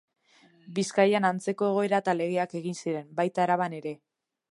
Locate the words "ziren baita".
2.79-3.45